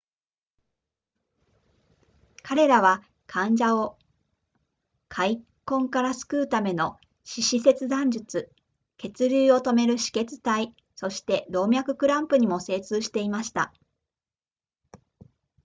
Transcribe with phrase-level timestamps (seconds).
[2.41, 3.99] 彼らは患者を
[5.09, 8.51] 壊疽から救うための四肢切断術
[8.97, 13.75] 血流を止める止血帯そして動脈クランプにも精通していました